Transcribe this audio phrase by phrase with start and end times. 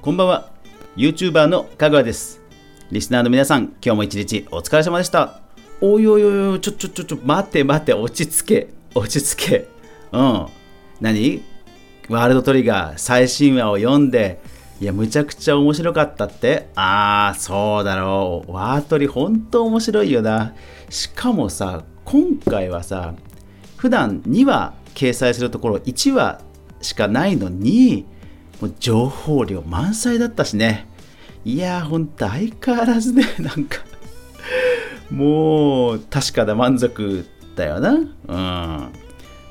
[0.00, 0.52] こんばんは。
[0.96, 2.40] YouTuber のかぐわです。
[2.92, 5.40] リスナーの皆さん今日も一日お疲れ様でした。
[5.80, 8.68] おいおいおいおいちょちょちょちょ待って待って落ち着け。
[8.94, 9.68] 落ち着け。
[10.12, 10.46] うん。
[11.00, 11.42] 何？
[12.08, 14.40] ワールドトリガー最新話を読んで。
[14.80, 16.68] いやむちゃくちゃ面白かったって。
[16.76, 18.52] ああそうだろう。
[18.52, 20.54] ワートリ本当面白いよな。
[20.88, 23.14] しかもさ今回はさ
[23.76, 26.40] 普段2話掲載するところ1話
[26.82, 28.06] しかないのに
[28.60, 30.86] もう情報量満載だったしね。
[31.44, 33.78] いやーほんと相変わらずね なんか
[35.10, 37.90] もう確かな満足だよな。
[37.92, 38.08] うん。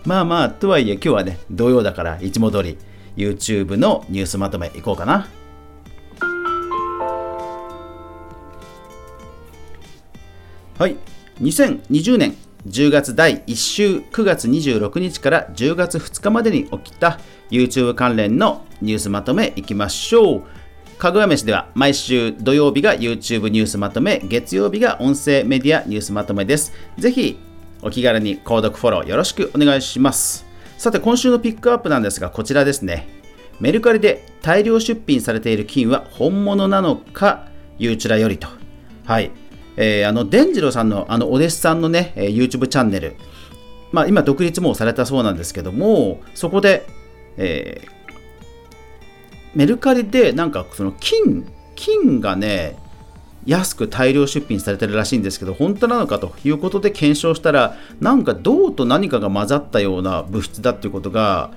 [0.05, 2.77] まあまあとはいえ今日はね土曜だからいつも通り
[3.15, 5.27] YouTube のニュースまとめいこうかな。
[10.77, 10.95] はい。
[11.41, 12.35] 2020年
[12.65, 20.43] 10月第1週9月26日から10月2日までに起きた YouTube 関連のニュースまとめいきましょう。
[20.97, 26.73] かぐや飯では毎週土曜日が YouTube ニュースまとめ、月曜日が音声メディアニュースまとめです。
[26.97, 27.37] ぜひ
[27.81, 30.45] お気軽に購読フォローよろしくお願いします。
[30.77, 33.07] さて今週のピックアップなんですがこちらですね。
[33.59, 38.47] メルカリで大量出品されている金は本物なのか、ゆうちらよりと。
[39.05, 39.31] はい。
[39.77, 43.15] えー、あの、伝次郎さんのあのお弟子さんのね、え、YouTube チャンネル、
[43.91, 46.87] まあ今独立もされたそうなんですけども、そこで、
[47.37, 47.97] えー、
[49.55, 52.77] メルカリでなんかその金、金がね、
[53.45, 61.51] 安く大量出品されてるらしいんですけど、本当なのかということで検証したら、なんか銅と何かが混ざったような物質だっていうことが、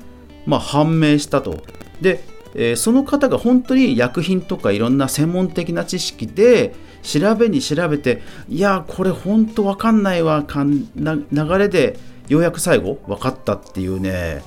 [0.47, 1.65] まあ、判明したと。
[2.01, 2.23] で、
[2.55, 11.99] えー、その方が本当に薬品とかいろんな専門的な知識で調べに調べて、いや、これ本当わかんないわかん、流れで
[12.29, 14.43] ようやく最後分かったっていうね、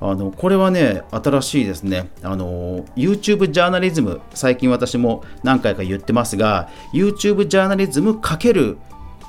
[0.00, 2.84] あのこれはね、新しいですねあの。
[2.96, 8.76] YouTube ジャーナリズム、最近私も何回か言ってますが、YouTube ジャーナリズム×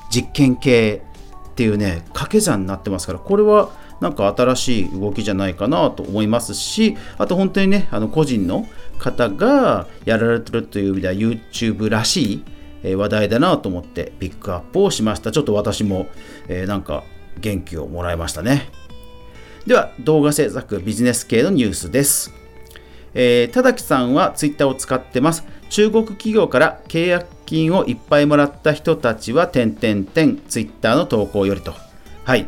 [0.10, 1.04] 実験系
[1.50, 3.70] っていうね、掛け算になってますから、これは
[4.02, 8.66] なんか新しい動きじゃないかなと思いますし、あと本当にね、あの個人の
[8.98, 12.44] 方がやられてるという意味では YouTube らしい
[12.84, 15.32] え話題だなと思ってピックアップをしました。
[15.32, 16.08] ちょっと私も、
[16.48, 17.04] えー、なんか
[17.40, 18.70] 元気をもらいましたね。
[19.66, 22.34] では、動画制作ビジネス系のニュースです。
[23.14, 25.46] えー、田崎さんはツイッターを使ってます。
[25.70, 31.74] 中国企業から契約金をいっぱいもらった人たちは、点々点、ツイッターの投稿よりと。
[32.26, 32.48] はい。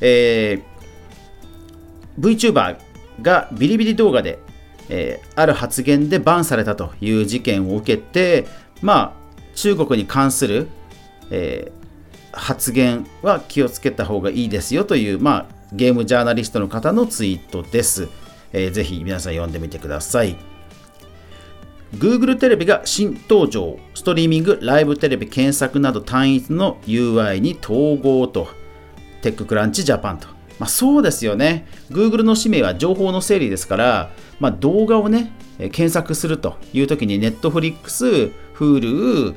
[0.00, 2.76] えー、VTuber
[3.22, 4.38] がビリビリ動画で、
[4.88, 8.46] えー、ある発言でバンされたという事件を受けて、
[8.80, 9.23] まあ、
[9.54, 10.68] 中国に関する、
[11.30, 18.08] えー、発言は気をつけた方がいいですよという、まあ、ゲームジャーナリストの方のツイートです。
[18.52, 20.36] えー、ぜひ皆さん読んでみてください。
[21.94, 28.48] Google テレビが新登場、ストリーミング、ライブテレビ検索など単一の UI に統合と、
[29.22, 30.26] テッククランチジャパンと。
[30.58, 31.66] まあ、そうですよね。
[31.90, 34.10] Google の使命は情報の整理ですから、
[34.40, 39.34] まあ、動画をね、検索するというときに Netflix、Hulu、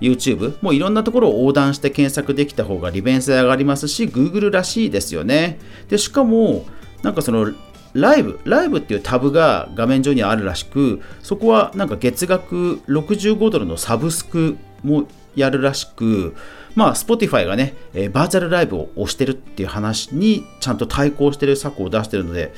[0.00, 5.58] YouTube、もういろんなところを横断して検索できた方が利便性上がりますし、Google らしいですよね。
[5.88, 6.66] で、しかも、
[7.02, 7.52] なんかその、
[7.94, 16.34] ライブ、ライブっていうタブが画面上にあるらしく、そこはなんか月額65ドルのサブスクもやるらしく、
[16.74, 22.52] まあ、Spotify がね、えー、バーチャルライブを推してるっていう話にちゃんと対抗してる策を出してるので、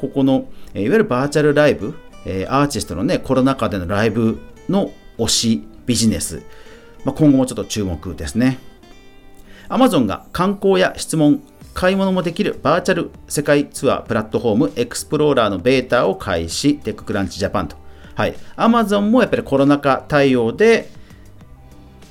[0.00, 4.38] ここの、えー、いわゆるバーチャルライブ、えー、アーティストのね、コロナ禍でのライブ
[4.68, 6.42] の推しビジネス、
[7.04, 8.58] まあ、今後もちょっと注目ですね。
[9.68, 11.42] Amazon が観光や質問、
[11.74, 17.76] 買い物もできるバーチャル世界ツアープラットフォーム Explore のベータを開始、 TechCrunch Japan と。
[18.14, 18.34] はい。
[18.56, 20.90] Amazon もやっぱりコロナ禍対応で、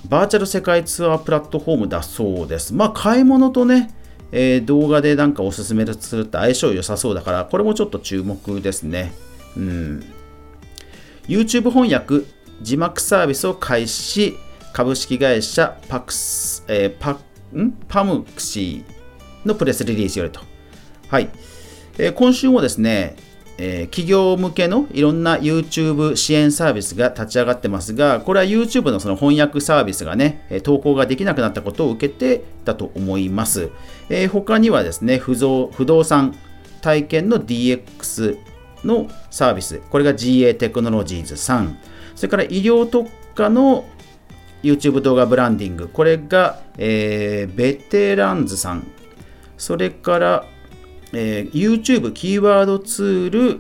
[0.08, 2.74] バーチャル世界ツアープラットフォームだそうです。
[2.74, 3.94] まあ、買い物とね、
[4.32, 9.14] えー、動画でなんかおすすめするって相性良さそうだから、これもちょっと注目ですね。
[9.58, 10.04] うん。
[11.28, 12.24] YouTube 翻訳、
[12.62, 14.38] 字幕サービスを開始し、
[14.74, 17.20] 株式会社パクス、えー、パ
[17.56, 17.72] ん？
[17.88, 20.42] パムクシーのプレスリリースよりと。
[21.08, 21.30] はい。
[21.98, 23.16] えー、今週もですね、
[23.58, 33.72] えー、企業向けのいろんな YouTube 支援サービスが立ち上がってますが、これは YouTube のその翻訳サービスがね、投稿ができなくなったことを受けてだと思います。
[34.10, 36.36] えー、他にはですね不動、不動産
[36.82, 38.38] 体験の DX
[38.84, 41.74] のサービス、これが GA テクノロジーズ3、
[42.18, 43.86] それから医療特化の
[44.64, 45.88] YouTube 動画ブランディング。
[45.88, 48.88] これが、えー、ベテランズさん。
[49.56, 50.46] それから、
[51.14, 53.60] えー、YouTube キーワードツール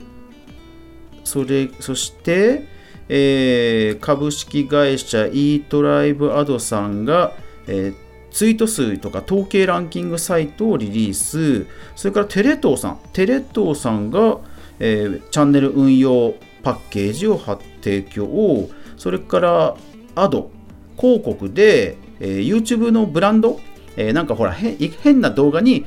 [1.23, 2.67] それそして、
[3.09, 7.33] えー、株式会社 e トライブアドさんが、
[7.67, 7.95] えー、
[8.31, 14.39] ツイート数とか統計ランキングサイトをリリースそれからテレ東さんテレ東さんが、
[14.79, 16.33] えー、チャンネル運用
[16.67, 19.77] パッケージを発提供それから
[20.15, 20.51] アド
[20.97, 23.61] 広告で、えー、YouTube のブランド、
[23.95, 25.85] えー、なんかほら変な動画に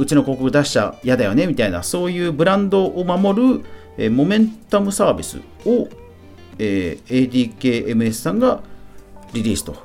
[0.00, 3.64] うちの広告出しちゃ嫌だよねみたいなそういうブランドを守る、
[3.98, 5.88] えー、モメンタムサービスを、
[6.58, 8.62] えー、ADKMS さんが
[9.32, 9.76] リリースと。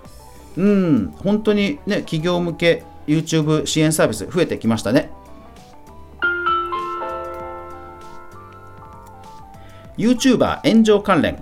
[0.57, 5.11] うん本当にね企業向け YouTube 支援サービス増えてきましたね。
[10.01, 11.41] YouTuber 炎上関連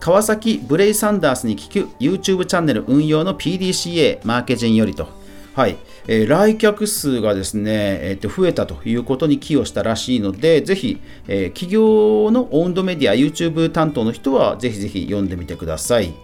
[0.00, 5.08] 川崎ブレイサンダースに聞く YouTube チャンネル運用の PDCA マーケジンよりと
[5.54, 5.76] はい、
[6.08, 10.98] えー、来客数がですね、えー、と増えたということに寄与したらしいので、ぜひ、
[11.28, 16.14] えー、企業のオウンドメディア、YouTube 担当の人はぜひぜひ読んでみてください。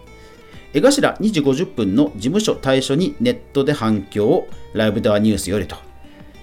[0.73, 5.88] 江頭2時50分の事務所対処にネットで反響をライブドアニュースよりと。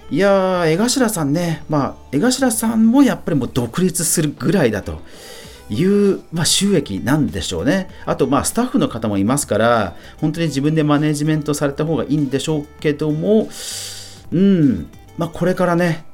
[0.09, 5.01] いやー、江頭さんね、まあ、江頭さんもやっぱりもう独立するぐらいだと。
[5.69, 7.89] いう、まあ、収益なんでしょうね。
[8.05, 13.49] あと、まあ、スタッフの方もいますから、本当に自分でマネジメントされた方がいいんでしょうけども、
[14.31, 14.87] うん、
[15.17, 16.05] まあ、これからね、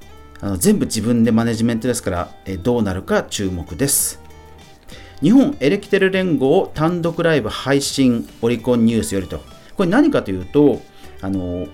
[0.41, 4.19] あの全部自分でマネジメントですから、えどうなるか注目です。
[5.21, 9.39] 日本エレキテル連合単独ライブ配信オリコンニュースよりと。
[9.77, 10.81] これ何かというと、
[11.21, 11.67] あの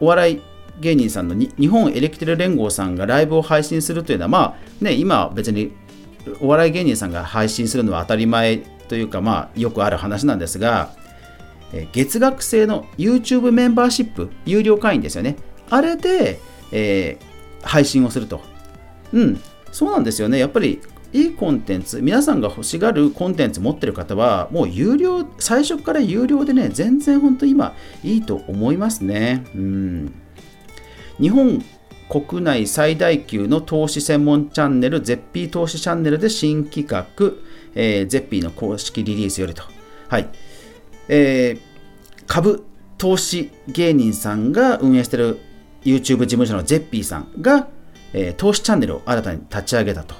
[0.00, 0.42] お笑い
[0.80, 5.72] 芸人さんの日本エレキテル連合さんがライブを配信するというのは、まあね、今別に
[6.40, 10.92] お笑い芸人さんが配信するのは当たり前というか、まあ、よくある話なんですが、
[11.72, 15.36] え月額制の YouTube メンバーシップ、有料会員ですよね。
[15.70, 16.40] あれで、
[16.72, 18.40] えー、配信をすると。
[19.12, 19.40] うん、
[19.72, 20.38] そうなんですよね。
[20.38, 20.80] やっぱり
[21.12, 29.44] いいコンテンツ、皆さんが欲しがるコンテンツ持ってる方は、もう有料、最初から有料でね、全然本当今いいと思いますね。
[29.54, 30.14] うん。
[31.20, 31.62] 日本
[32.08, 37.06] 国内最大級の投資専門チャンネル、ゼッピー投資チャンネルで新企画、
[37.74, 39.62] えー、ゼッピーの公式リリースよりと。
[40.08, 40.28] はい。
[41.08, 42.64] えー、株
[42.98, 45.40] 投資芸人さんが運営している
[45.84, 47.68] YouTube 事務所のゼッピーさんが、
[48.12, 50.14] えー、投資チャンネルを新たに立ち上げたと。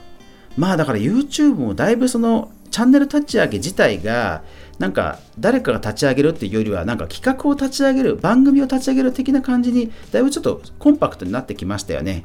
[0.56, 4.42] まあだから YouTube もだいぶそのチャンネル立ち上げ自体が
[4.78, 12.24] なんか誰かが立ち上げるっていうよりはなんか企画を立ち上げる番組を立ち上げる的な感じにだいぶちょっとコンパクトになってきましたよね。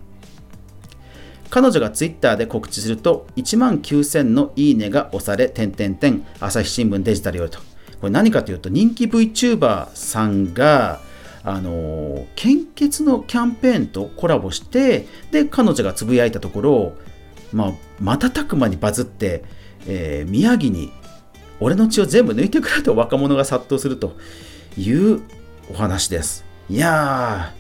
[1.49, 7.59] 彼女がツイッターで告知すると1万9000のいいねが押され点々点朝日新聞デジタルよりと。
[7.99, 11.01] これ何かというと人気 VTuber さんが
[11.43, 16.93] あの献血のキャンペーンとコラボしてで彼女がつぶやいたところ
[17.53, 19.43] まあ、瞬く間にバズって、
[19.87, 20.91] えー、宮城に
[21.59, 24.15] 俺の血を全部抜いてくれと若者が殺到すると
[24.77, 25.21] いう
[25.69, 26.45] お話です。
[26.69, 27.53] いや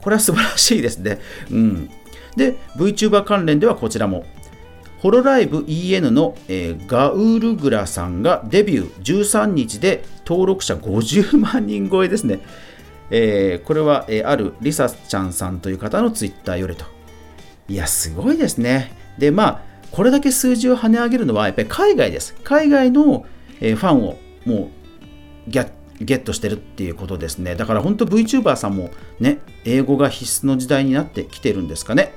[0.00, 1.18] ー、これは素晴らしいですね。
[1.50, 1.90] うん。
[2.36, 4.24] で、VTuber 関連ではこちらも。
[4.98, 12.40] ホロライブ EN の、えー、ガウルグラさんがデビュー13日で登録者50万人超えですね。
[13.10, 16.86] えー、これは、えー、あるリサちゃんさんという方のツイッターよりと。
[17.68, 18.96] いや、すごいですね。
[19.18, 22.34] で、まあ、これだけ数字を跳ね上げるのは、やっぱり海外です。
[22.42, 23.26] 海外の、
[23.60, 24.70] えファンをも
[25.48, 25.60] うゲ
[26.16, 27.54] ットしてるっていうことですね。
[27.54, 32.14] だから本当 VTuber さんもね、英語が必須の時代になってきてるんですかね。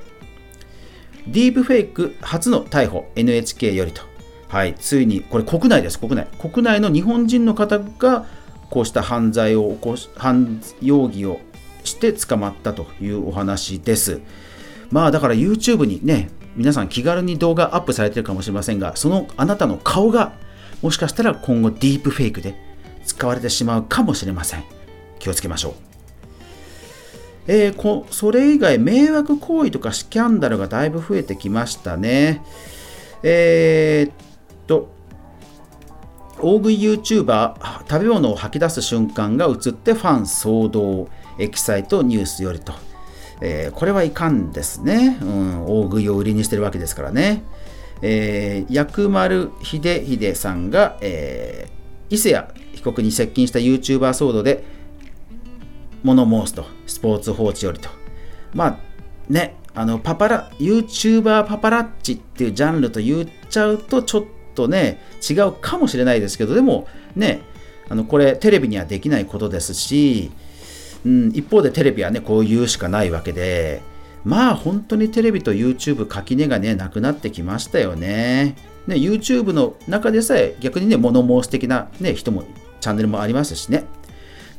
[1.27, 4.01] ディープフェイク初の逮捕 NHK よりと。
[4.47, 6.27] はい、ついに、これ国内です、国内。
[6.39, 8.25] 国内の日本人の方が
[8.69, 11.39] こうした犯罪を起こし、犯容疑を
[11.83, 14.21] して捕まったというお話です。
[14.89, 20.33] まあだから YouTube にね、皆さん気軽に動画アップされてるかもしれませんが、そのあなたの顔が
[20.81, 22.55] もしかしたら今後ディープフェイクで
[23.05, 24.63] 使われてしまうかもしれません。
[25.19, 25.73] 気をつけましょう。
[27.47, 32.41] えー、こそれ以外、迷惑行為とかスキャンダルがだいぶ増えてきましたね。
[33.23, 34.13] えー、っ
[34.67, 34.89] と、
[36.39, 37.55] 大食い YouTuber、
[37.89, 42.73] 食べ物を吐き出す瞬間が映ってファン騒動、エキサイトニュースよりと。
[43.39, 47.43] えー、これはいかんですね、うん、大食いを売りにしてるわけですからね。
[48.01, 54.63] えー、薬丸秀秀さんが、えー、伊勢谷被告に接近した YouTuber 騒動で
[56.03, 57.89] 物申すと、スポーツ報知よりと。
[58.53, 58.79] まあ
[59.29, 64.23] ね、あのパパラ YouTuber パパラッチっていうジャンルと言っちゃうとちょっ
[64.55, 67.41] とね違うかもしれないですけどでもね
[67.89, 70.31] あのこれテレビにはできないことですし
[71.05, 73.81] うん、一方でテレビはねこう言うしかないわけで
[74.27, 78.57] まあ本当にテレビと YouTube 垣根がねなくなってきましたよね。
[78.85, 82.43] ね YouTube の中でさえ逆にね物申す的な、ね、人も
[82.81, 83.85] チャンネルもありますしね。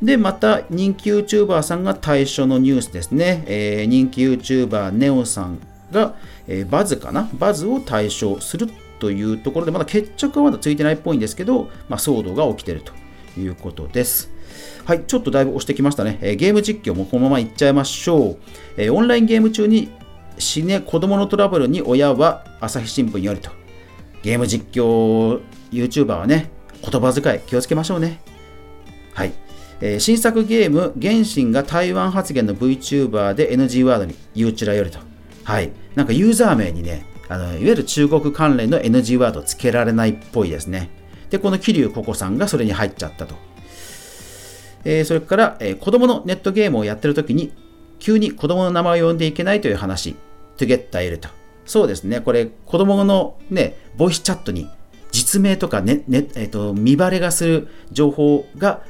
[0.03, 3.45] で、また人気 YouTuber さんが対象のニュースですね。
[3.47, 5.59] えー、人気 YouTuber ネオさん
[5.93, 6.15] が、
[6.47, 7.29] えー、バズかな？
[7.35, 8.69] バズを対象する
[9.01, 12.93] というところで、まだ決着はまだついてないっぽいんですけど、まあ、騒動が起きてると
[13.39, 14.31] いうことです。
[14.89, 16.19] はい、ちょっとだいぶ押してきましたね。
[16.23, 18.39] えー、ゲーム実況もこのままいっちゃいましょう。
[18.79, 19.91] えー、オンラインゲーム中に
[20.39, 23.51] 死ね子供のトラブルに親は朝日新聞よりと。
[24.23, 26.49] ゲーム実況 YouTuber はね、
[26.81, 28.23] 言葉遣い気をつけましょうね。
[29.13, 29.35] はい。
[29.83, 35.01] えー、新作ゲーム、原神が台湾発言の VTuber で NG ワードにユーチュラよりと。
[35.45, 35.71] はい。
[35.97, 40.89] なんかユーザー名にね、あのいわゆる中国関連の NG ワードをつけられないっぽいですね。
[41.29, 43.48] で、この桐生ココさんがそれに入っちゃったと。
[44.89, 47.53] えー、それから、えー、子供のネットゲームをやってるときに、
[47.99, 50.15] 急に子供の名前を呼んでいけないという話、
[50.57, 51.29] トゥゲッタいると。
[51.67, 54.67] そうですね、これ、子供のね、ボイスチャットに
[55.13, 58.81] 実名とかね、ねえーと見バレがする情報が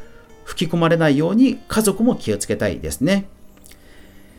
[0.45, 3.28] 吹き込まれないように家族も気をつけたいですね。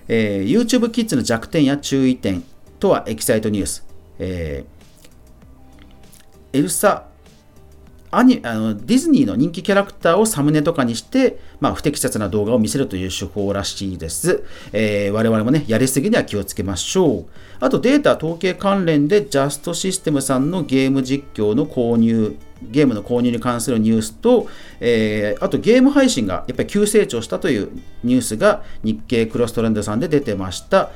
[0.08, 2.42] えー、YouTube キッズの弱点や注意点
[2.80, 3.86] とはエキサイトニュース。
[4.18, 7.04] えー、エルサ
[8.12, 14.44] アニあのディズニーの人気キャラクターをサムネとかにして、まあ、不適切な動画を見せるという手法らしいです。
[14.74, 17.26] えー、我々もね、やりすぎには気をつけましょう。
[17.60, 24.48] あとデータ統計関連でジャストシステムさんのゲーム実況の購入、ゲームの購入に関するニュースと、
[24.80, 27.70] えー、あとゲーム配信がやっぱり急成長したという
[28.04, 30.90] ニュースが日経クロストレンドさんで出てました。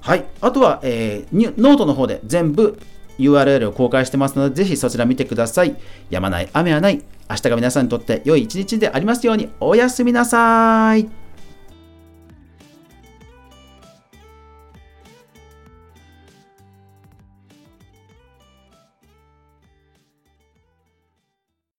[0.00, 0.24] はい。
[0.40, 2.78] あとは、えー、ノートの方で全部
[3.20, 5.76] URL を公開してますので、ぜひそちら見てください。
[6.10, 7.02] やまない、雨はない。
[7.28, 11.19] 明日が皆さんにとって良い一日でありますように、おやすみなさい。